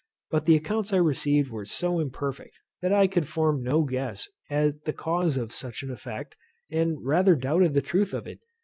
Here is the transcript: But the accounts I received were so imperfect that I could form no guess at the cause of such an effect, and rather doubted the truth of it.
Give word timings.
But 0.31 0.45
the 0.45 0.55
accounts 0.55 0.93
I 0.93 0.97
received 0.97 1.51
were 1.51 1.63
so 1.63 1.99
imperfect 1.99 2.55
that 2.81 2.91
I 2.91 3.05
could 3.05 3.27
form 3.27 3.61
no 3.61 3.83
guess 3.83 4.27
at 4.49 4.85
the 4.85 4.93
cause 4.93 5.37
of 5.37 5.53
such 5.53 5.83
an 5.83 5.91
effect, 5.91 6.35
and 6.71 6.97
rather 7.05 7.35
doubted 7.35 7.75
the 7.75 7.83
truth 7.83 8.11
of 8.15 8.25
it. 8.25 8.39